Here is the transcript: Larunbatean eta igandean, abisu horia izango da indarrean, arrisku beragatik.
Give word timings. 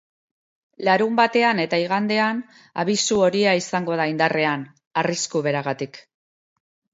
Larunbatean 0.87 1.59
eta 1.63 1.79
igandean, 1.83 2.39
abisu 2.85 3.19
horia 3.27 3.53
izango 3.61 3.99
da 4.01 4.09
indarrean, 4.15 4.65
arrisku 5.03 5.45
beragatik. 5.51 6.03